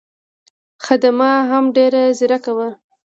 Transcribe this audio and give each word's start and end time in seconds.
خدمه 0.85 1.31
هم 1.49 1.63
ډېره 1.75 2.01
ځیرکه 2.17 2.51
وه. 2.57 2.69